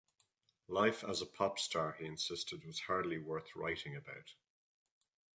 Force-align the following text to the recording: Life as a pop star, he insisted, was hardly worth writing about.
Life 0.67 1.03
as 1.03 1.21
a 1.21 1.27
pop 1.27 1.59
star, 1.59 1.91
he 1.99 2.05
insisted, 2.07 2.65
was 2.65 2.79
hardly 2.79 3.19
worth 3.19 3.55
writing 3.55 3.95
about. 3.95 4.33